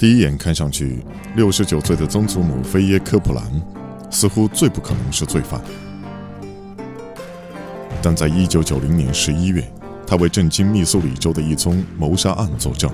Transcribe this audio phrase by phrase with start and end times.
[0.00, 1.04] 第一眼看上去，
[1.36, 3.44] 六十九岁的曾祖母菲耶科普兰
[4.08, 5.60] 似乎最不可能是罪犯。
[8.00, 9.62] 但在一九九零年十一月，
[10.06, 12.90] 他为震惊密苏里州的一宗谋杀案作证。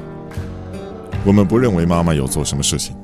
[1.25, 2.97] 我们不认为妈妈有做什么事情。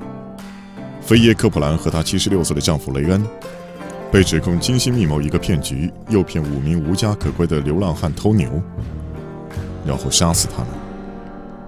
[0.99, 3.25] 菲耶科普兰和她七十六岁的丈夫雷恩
[4.11, 8.61] 被指控精心密谋一个骗局，诱骗五名无家可归的流浪汉偷牛，
[9.87, 10.67] 然后杀死他们。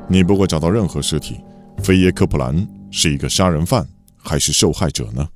[0.10, 1.40] 你不会找到任何尸体。
[1.84, 5.28] 菲耶科普兰是一个杀人犯还是受害者呢？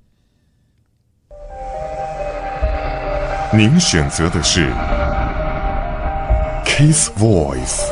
[3.53, 4.71] 您选择的是
[6.65, 7.83] Case Voice。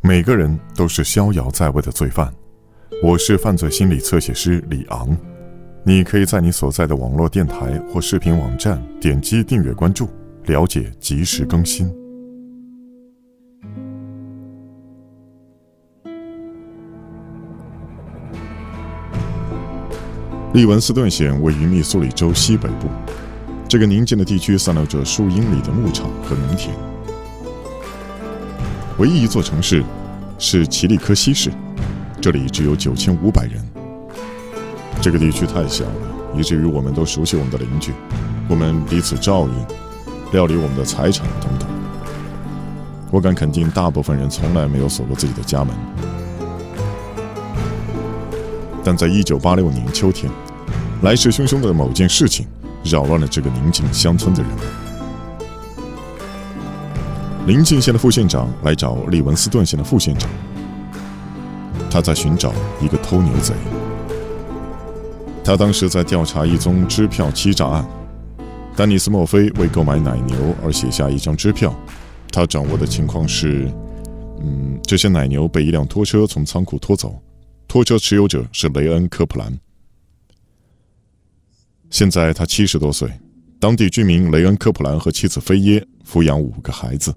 [0.00, 2.32] 每个人都是逍遥在外的罪犯。
[3.02, 5.16] 我是犯罪心理侧写师李昂。
[5.84, 10.08] 你可以在你所在的网络电台或视频网站点击订阅关注，
[10.44, 11.92] 了解及时更新。
[20.56, 22.88] 利文斯顿县位于密苏里州西北部，
[23.68, 26.74] 这个宁静的地区散落着数英里的牧场和农田。
[28.96, 29.84] 唯一一座城市
[30.38, 31.52] 是奇利科西市，
[32.22, 33.62] 这里只有九千五百人。
[35.02, 35.92] 这个地区太小了，
[36.34, 37.92] 以至于我们都熟悉我们的邻居，
[38.48, 39.66] 我们彼此照应，
[40.32, 41.68] 料理我们的财产等等。
[43.10, 45.76] 我敢肯定，大部分人从来没有锁过自己的家门。
[48.82, 50.32] 但在一九八六年秋天，
[51.02, 52.46] 来势汹汹的某件事情
[52.84, 54.60] 扰乱了这个宁静乡村的人们。
[57.46, 60.28] 临近县的副县长来找利文斯顿县的副县长，
[61.90, 63.54] 他在寻找一个偷牛贼。
[65.44, 67.86] 他当时在调查一宗支票欺诈案。
[68.74, 71.74] 丹尼斯·墨菲为购买奶牛而写下一张支票，
[72.32, 73.72] 他掌握的情况是：
[74.40, 77.18] 嗯，这些奶牛被一辆拖车从仓库拖走，
[77.68, 79.56] 拖车持有者是雷恩·科普兰。
[81.90, 83.10] 现在他七十多岁，
[83.58, 87.14] 当地居民雷恩·科普兰和妻子菲耶抚养五个孩子。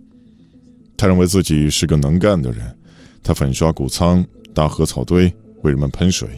[0.96, 2.78] 他认为自己是个能干的人，
[3.24, 5.26] 他粉刷谷仓、搭禾草堆、
[5.64, 6.30] 为人们喷水。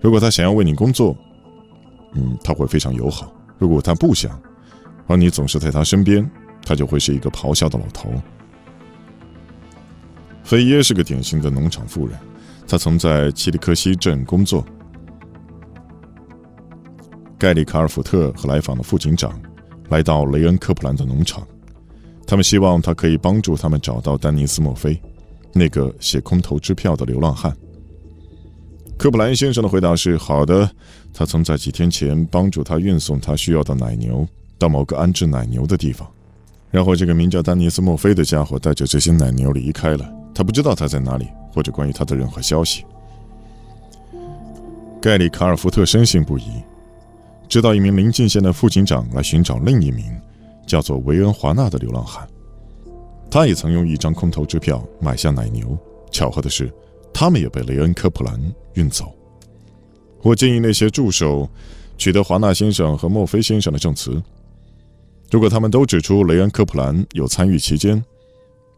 [0.00, 1.16] 如果他想要为你工作，
[2.14, 3.28] 嗯，他会非常友好；
[3.58, 4.40] 如果他不想，
[5.06, 6.28] 而你总是在他身边，
[6.64, 8.12] 他就会是一个咆哮的老头。
[10.44, 12.18] 菲耶是个典型的农场妇人，
[12.66, 14.64] 她曾在奇里克西镇工作。
[17.42, 19.36] 盖里·卡尔福特和来访的副警长
[19.88, 21.44] 来到雷恩·科普兰的农场，
[22.24, 24.96] 他们希望他可以帮助他们找到丹尼斯·墨菲，
[25.52, 27.52] 那个写空头支票的流浪汉。
[28.96, 30.70] 科普兰先生的回答是：“好的，
[31.12, 34.24] 他曾在几天前帮助他运送他需要的奶牛
[34.56, 36.08] 到某个安置奶牛的地方，
[36.70, 40.08] 然后这个名叫丹尼斯·墨菲的家伙带着这些奶牛离开了。
[40.32, 42.84] 他不知道他在哪里，或者关于他的任何消息。”
[45.02, 46.44] 盖里·卡尔福特深信不疑。
[47.52, 50.06] 直到一名临近县的副警长来寻找另一名
[50.66, 52.26] 叫做维恩·华纳的流浪汉，
[53.30, 55.78] 他也曾用一张空头支票买下奶牛。
[56.10, 56.72] 巧合的是，
[57.12, 58.40] 他们也被雷恩·科普兰
[58.72, 59.14] 运走。
[60.22, 61.46] 我建议那些助手
[61.98, 64.22] 取得华纳先生和墨菲先生的证词。
[65.30, 68.02] 如果他们都指出雷恩·科普兰有参与其间，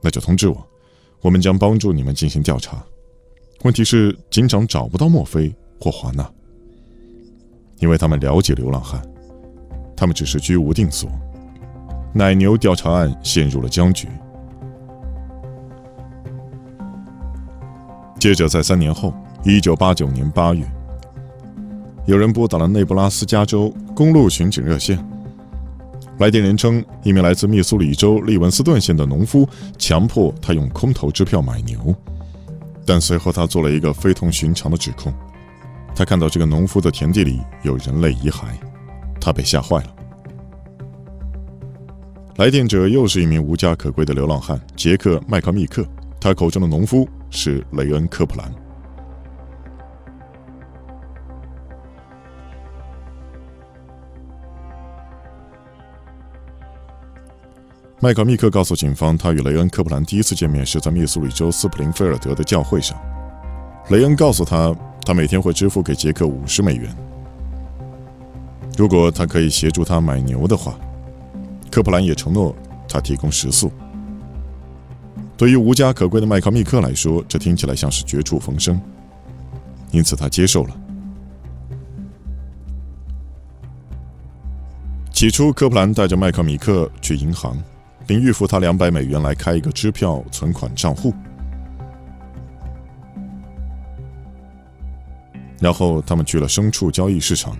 [0.00, 0.66] 那就通知我，
[1.20, 2.84] 我们将帮助你们进行调查。
[3.62, 6.28] 问题是，警长找不到墨菲或华纳。
[7.84, 8.98] 因为他们了解流浪汉，
[9.94, 11.10] 他们只是居无定所。
[12.14, 14.08] 奶牛调查案陷入了僵局。
[18.18, 19.12] 接着，在三年后，
[19.42, 20.64] 一九八九年八月，
[22.06, 24.98] 有人拨打了内布拉斯加州公路巡警热线。
[26.16, 29.46] 来电人称，一名来自密苏里州利文斯顿县的农夫
[29.76, 31.94] 强迫他用空头支票买牛，
[32.86, 35.12] 但随后他做了一个非同寻常的指控。
[35.96, 38.46] 他看到这个农夫的田地里有人类遗骸，
[39.20, 39.94] 他被吓坏了。
[42.36, 45.86] 来电者又是一名无家可归的流浪汉杰克·麦克密克，
[46.20, 48.52] 他口中的农夫是雷恩·科普兰。
[58.00, 62.98] 麦克密克告诉警方，他与雷恩·科普兰第一次见面是在密苏里州斯普林菲尔德的教会上。
[63.90, 64.74] 雷恩告诉他。
[65.04, 66.88] 他每天会支付给杰克五十美元，
[68.76, 70.74] 如果他可以协助他买牛的话。
[71.70, 72.54] 科普兰也承诺
[72.88, 73.68] 他提供食宿。
[75.36, 78.80] 对于无家可归的麦克密克来说，这听起来像是绝处逢生，
[79.90, 80.76] 因此他接受了。
[85.12, 87.60] 起初，科普兰带着麦克米克去银行，
[88.06, 91.12] 并预付他两百美元来开一个支票存款账户。
[95.60, 97.56] 然后他们去了牲畜交易市场。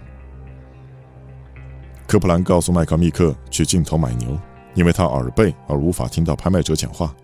[2.07, 4.39] 科普兰告诉麦克密克去镜头买牛，
[4.75, 7.15] 因为他耳背而无法听到拍卖者讲话。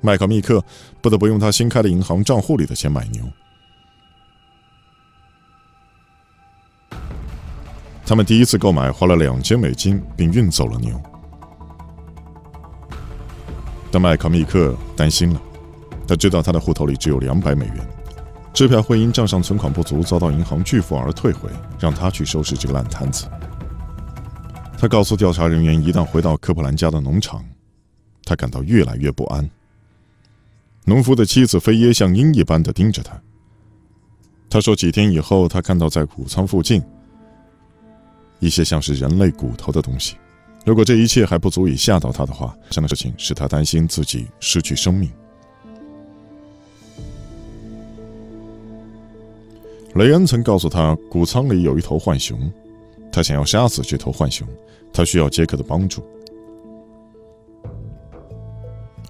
[0.00, 0.62] 麦克密克
[1.00, 3.22] 不得不用他新开的银行账户里的钱买牛。
[8.04, 11.00] 他们第一次购买花了两千美金，并运走了牛。
[13.90, 15.40] 但麦克密克担心了，
[16.06, 17.88] 他知道他的户头里只有两百美元，
[18.54, 23.26] 支票会因账上存款不足遭到银行拒付而退回，让他去收拾这个烂摊子。
[24.78, 27.44] 他告诉调查人员，一旦回到科普兰家的农场，
[28.24, 29.50] 他感到越来越不安。
[30.84, 33.20] 农夫的妻子菲耶像鹰一般的盯着他。
[34.48, 36.80] 他说，几天以后，他看到在谷仓附近。
[38.38, 40.16] 一些像是人类骨头的东西。
[40.64, 45.10] 如果这一切还不足以吓到他的话，这样的事情使他担心自己失去生命。
[49.94, 52.36] 雷恩曾告诉他，谷仓里有一头浣熊，
[53.12, 54.46] 他想要杀死这头浣熊，
[54.92, 56.02] 他需要杰克的帮助。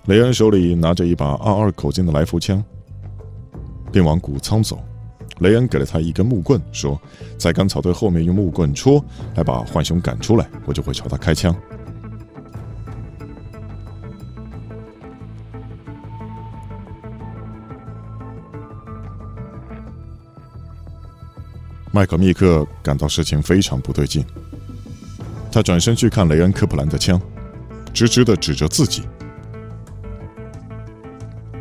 [0.05, 2.63] 雷恩手里拿着一把二二口径的来福枪，
[3.91, 4.79] 并往谷仓走。
[5.39, 7.01] 雷恩给了他一根木棍，说
[7.39, 9.03] ：“在干草堆后面用木棍戳，
[9.37, 11.57] 来把浣熊赶出来，我就会朝他开枪。”
[21.95, 24.27] 麦克密克感到事情非常不对劲，
[25.53, 27.23] 他转身去看雷恩·科普兰的枪，
[27.93, 29.05] 直直的指着自己。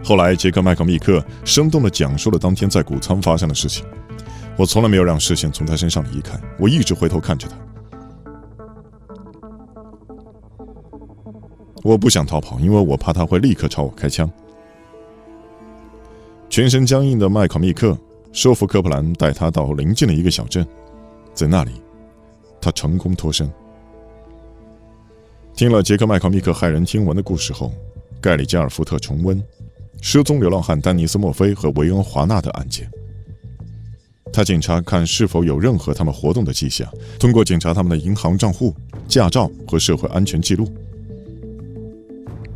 [0.03, 3.85] 后来，杰克·麦克密克生动地讲述了当天在谷仓发生的事情。
[4.57, 7.55] 我从来没有让视线从他身上离开，我一直回头看着他。
[11.83, 14.27] 我不想逃跑，因为我怕他会立刻朝我开枪。
[16.49, 17.95] 全身僵硬的麦克密克
[18.33, 20.67] 说服科普兰带他到邻近的一个小镇，
[21.35, 21.71] 在那里，
[22.59, 23.49] 他成功脱身。
[25.53, 27.71] 听了杰克·麦克密克骇人听闻的故事后，
[28.19, 29.41] 盖里·加尔福特重温。
[30.01, 32.89] 失踪流浪汉丹尼斯·墨菲和维恩·华纳的案件，
[34.33, 36.91] 他检查看是否有任何他们活动的迹象。
[37.19, 38.75] 通过检查他们的银行账户、
[39.07, 40.67] 驾照和社会安全记录，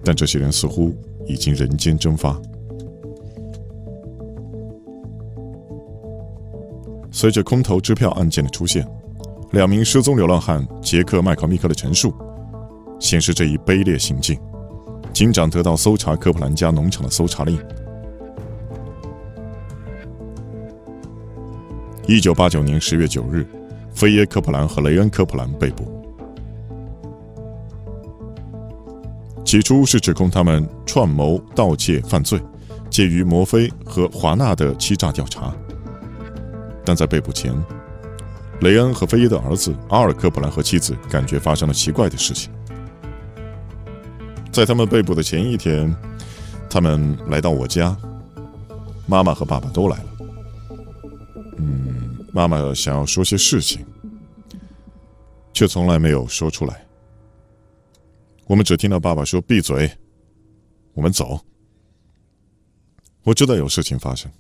[0.03, 0.91] 但这些人似乎
[1.27, 2.35] 已经人间蒸发。
[7.18, 8.88] 随着空头支票案件的出现，
[9.50, 12.14] 两名失踪流浪汉杰克·麦克密克的陈述
[13.00, 14.40] 显示这一卑劣行径。
[15.12, 17.60] 警长得到搜查科普兰家农场的搜查令。
[22.06, 23.44] 一九八九年十月九日，
[23.92, 25.92] 菲耶·科普兰和雷恩·科普兰被捕。
[29.44, 32.40] 起初是指控他们串谋盗窃犯罪，
[32.92, 35.52] 介于摩菲和华纳的欺诈调查。
[36.88, 37.54] 但在被捕前，
[38.62, 42.50] 雷恩和菲耶的儿子阿尔·科普兰和妻子感觉发生了奇怪的事情。
[44.54, 45.94] 在他们被捕的前一天，
[46.69, 47.94] 他们来到我家，
[49.06, 50.06] 妈妈和爸爸都来了。
[51.57, 53.86] 嗯，妈妈想要说些事情，
[55.51, 56.86] 却从来没有说出来。
[58.45, 59.92] 我们只听到爸爸说：“闭嘴，
[60.94, 61.38] 我们走。”
[63.24, 64.31] 我知道有事情发生。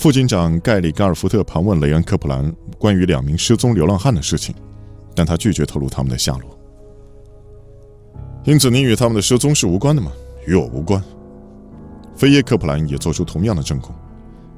[0.00, 4.54] 副警长盖里·加尔福特盘问雷恩·科普兰关于两名失踪流浪汉的事情，
[5.14, 6.58] 但他拒绝透露他们的下落。
[8.44, 10.10] 因此，你与他们的失踪是无关的吗？
[10.46, 11.04] 与我无关。
[12.16, 13.94] 菲耶·科普兰也做出同样的证供。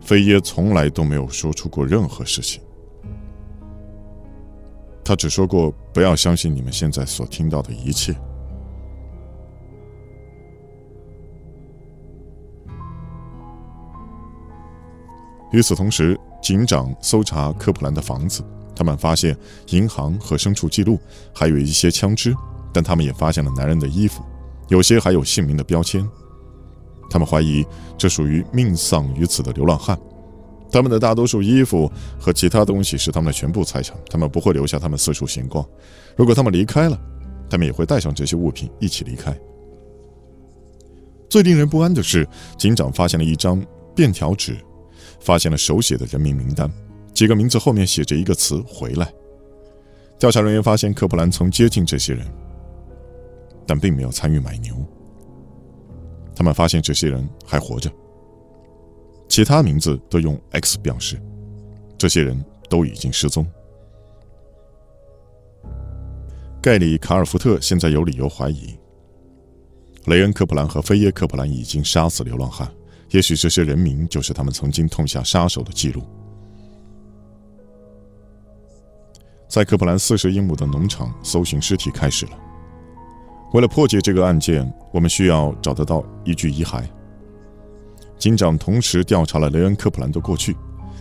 [0.00, 2.62] 菲耶从来都没有说出过任何事情，
[5.04, 8.14] 他只说过不要相信你们现在所听到的一切。
[15.52, 18.42] 与此同时，警长搜查科普兰的房子，
[18.74, 19.36] 他们发现
[19.68, 20.98] 银行和牲畜记录，
[21.32, 22.34] 还有一些枪支，
[22.72, 24.22] 但他们也发现了男人的衣服，
[24.68, 26.08] 有些还有姓名的标签。
[27.10, 27.64] 他们怀疑
[27.98, 29.98] 这属于命丧于此的流浪汉。
[30.70, 35.62] 他们的大多数衣服和其他东西是他们的全部财产，他们不会留下他们四处闲逛。
[36.16, 36.98] 如果他们离开了，
[37.50, 39.38] 他们也会带上这些物品一起离开。
[41.28, 43.62] 最令人不安的是，警长发现了一张
[43.94, 44.56] 便条纸。
[45.22, 46.70] 发现了手写的人名名单，
[47.14, 49.10] 几个名字后面写着一个词“回来”。
[50.18, 52.26] 调查人员发现科普兰曾接近这些人，
[53.66, 54.74] 但并没有参与买牛。
[56.34, 57.90] 他们发现这些人还活着，
[59.28, 61.20] 其他名字都用 X 表示，
[61.96, 63.46] 这些人都已经失踪。
[66.60, 68.78] 盖里·卡尔福特现在有理由怀疑，
[70.06, 72.72] 雷恩·科普兰和菲耶·科普兰已经杀死流浪汉，
[73.12, 76.02] 也许这些人名就是他们曾经痛下杀手的记录。
[79.48, 82.32] 在科普兰四十英亩的农场，搜寻尸体开始了。
[83.52, 86.82] 为了破解这个案件，我们需要找得到一具遗骸。
[88.18, 90.56] 警长同时调查了雷恩·科普兰的过去，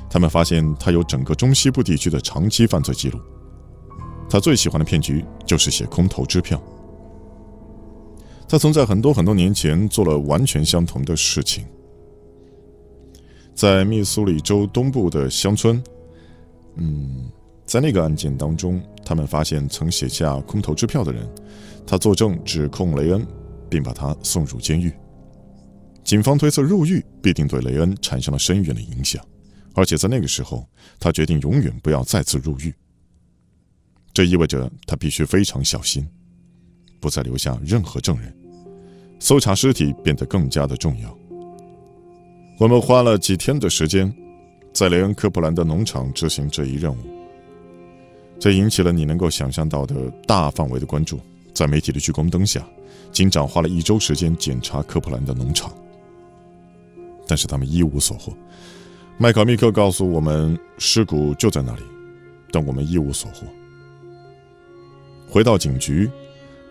[0.10, 3.18] 他们发现他有整个中西部地区的长期犯罪记录。
[4.30, 6.62] 他最喜欢的骗局就是写空头支票。
[8.50, 11.66] 他曾在很多很多年前做了完全相同的事情，
[13.54, 15.84] 在密苏里州东部的乡村，
[16.76, 17.30] 嗯。
[17.64, 21.26] 在那个案件当中，他们发现曾写下空头支票的人，
[21.88, 23.26] 他作证指控雷恩，
[23.70, 24.92] 并把他送入监狱。
[26.04, 29.24] 警方推测入狱必定对雷恩产生了深远的影响，
[29.74, 30.68] 而且在那个时候，
[31.00, 32.74] 他决定永远不要再次入狱。
[34.14, 36.06] 这意味着他必须非常小心，
[37.00, 38.36] 不再留下任何证人。
[39.18, 41.18] 搜查尸体变得更加的重要。
[42.62, 44.14] 我们花了几天的时间，
[44.72, 46.98] 在雷恩·科普兰的农场执行这一任务。
[48.40, 49.96] 这引起了你能够想象到的
[50.28, 51.20] 大范围的关注。
[51.56, 52.64] 在媒体的聚光灯下，
[53.12, 55.74] 警长花了一周时间检查科普兰的农场，
[57.26, 58.32] 但是他们一无所获。
[59.18, 61.82] 麦考密克告诉我们，尸骨就在那里，
[62.52, 63.48] 但我们一无所获。
[65.28, 66.08] 回到警局，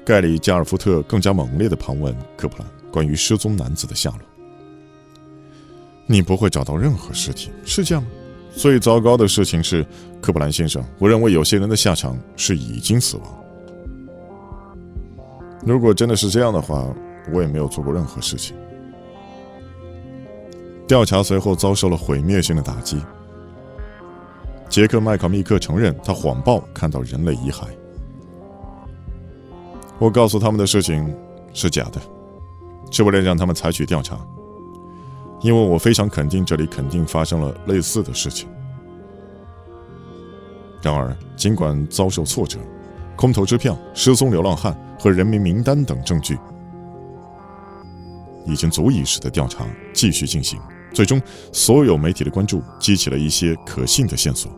[0.07, 4.30] 盖里加尔福特更加猛烈地盘问科普兰关于失踪男子的下落。
[6.11, 8.11] 你不会找到任何尸体，是这样吗？
[8.53, 9.87] 最糟糕的事情是，
[10.21, 13.45] 科布兰先生，我认为有些人的下场是已经死亡。
[15.65, 16.85] 如果真的是这样的话，
[17.33, 18.57] 我也没有做过任何事情。
[20.89, 23.01] 调查随后遭受了毁灭性的打击。
[24.69, 27.69] 杰克·麦考密克承认他谎报看到人类遗骸。
[30.01, 31.15] 我告诉他们的事情
[31.55, 32.01] 是假的，
[32.91, 34.19] 是为了让他们采取调查。
[35.43, 38.49] 因为我非常肯定，这里肯定发生了类似的事情。
[40.83, 42.59] 然而，尽管遭受挫折，
[43.17, 46.39] 空头支票、失踪流浪汉和人民名单等证据
[48.47, 50.59] 已经足以使得调查继续进行。
[50.93, 51.21] 最终，
[51.53, 54.51] 所有媒体的关注激起了一些可信的线索。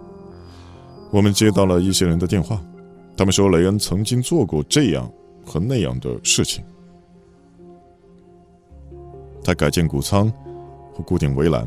[1.11, 2.61] 我们接到了一些人的电话，
[3.17, 5.11] 他们说雷恩曾经做过这样
[5.45, 6.65] 和那样的事情。
[9.45, 10.33] 他改建谷仓。
[10.93, 11.67] 和固定围栏，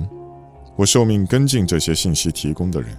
[0.75, 2.89] 我受命跟进这些信息提供的人。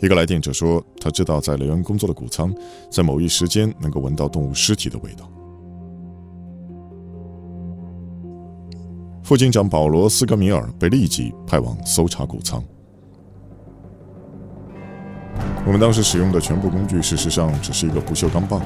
[0.00, 2.54] 一个来电者说，他知道在雷恩工作的谷仓，
[2.90, 5.28] 在某一时间能够闻到动物尸体的味道。
[9.24, 12.62] 副警长保罗·斯格米尔被立即派往搜查谷仓。
[15.66, 18.62] 我们当时使用的全部工具，事实上只是一个不锈钢棒，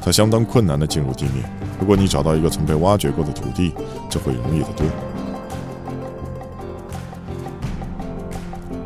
[0.00, 1.44] 它相当困难地进入地面。
[1.78, 3.74] 如果你找到一个曾被挖掘过的土地，
[4.08, 4.86] 就会容易得多。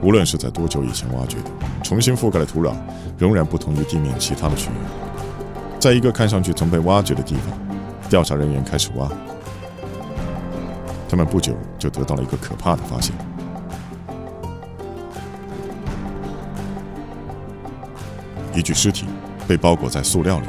[0.02, 1.50] 无论是在多久以前挖掘的，
[1.82, 2.74] 重新覆盖的土壤
[3.18, 4.74] 仍然不同于地面其他的区域。
[5.78, 7.58] 在一个看上去曾被挖掘的地方，
[8.08, 9.10] 调查人员开始挖。
[11.08, 13.14] 他们不久就得到了一个可怕的发现：
[18.54, 19.06] 一具尸体
[19.46, 20.46] 被包裹在塑料里，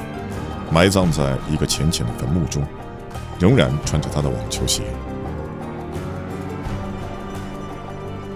[0.72, 2.64] 埋葬在一个浅浅的坟墓中，
[3.40, 4.84] 仍然穿着他的网球鞋。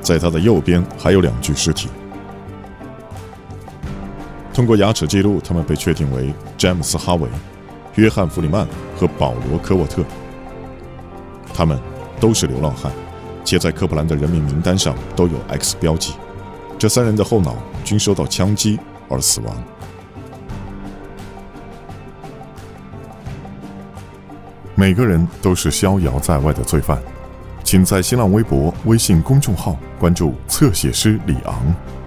[0.05, 1.89] 在他的右边还有两具尸体。
[4.53, 7.27] 通过牙齿记录，他们被确定为詹姆斯·哈维、
[7.95, 10.03] 约翰·弗里曼和保罗·科沃特。
[11.51, 11.79] 他们
[12.19, 12.91] 都是流浪汉，
[13.43, 16.13] 且在科普兰的人民名单上都有 X 标记。
[16.77, 19.57] 这三人的后脑均受到枪击而死亡。
[24.75, 27.01] 每个人都是逍遥在外的罪犯。
[27.75, 32.04] 请在新浪微博、微信公众号关注侧写师李昂。